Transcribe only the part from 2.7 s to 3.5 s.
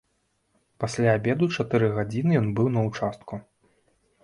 на ўчастку.